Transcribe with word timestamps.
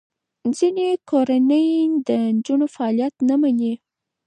ځینې 0.57 0.87
کورنۍ 1.09 1.67
د 2.07 2.09
نجونو 2.35 2.65
فعالیت 2.75 3.15
نه 3.29 3.35
مني. 3.41 3.73